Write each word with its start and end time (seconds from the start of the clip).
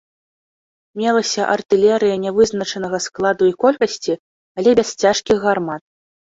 Мелася 1.01 1.41
артылерыя 1.57 2.15
нявызначанага 2.25 3.03
складу 3.09 3.43
і 3.53 3.55
колькасці, 3.67 4.13
але 4.59 4.69
без 4.83 4.89
цяжкіх 5.01 5.37
гармат. 5.49 5.81